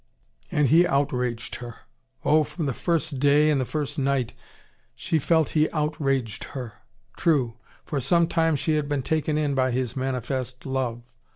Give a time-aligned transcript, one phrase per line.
[0.49, 1.75] And he outraged her!
[2.25, 4.33] Oh, from the first day and the first night,
[4.95, 6.73] she felt he outraged her.
[7.17, 11.03] True, for some time she had been taken in by his manifest love.